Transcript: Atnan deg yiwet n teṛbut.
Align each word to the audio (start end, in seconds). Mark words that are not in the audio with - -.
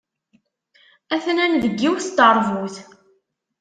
Atnan 1.15 1.53
deg 1.63 1.73
yiwet 1.81 2.05
n 2.11 2.13
teṛbut. 2.17 2.75